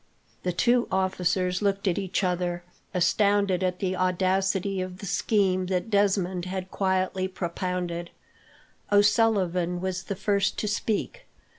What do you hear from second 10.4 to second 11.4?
to speak.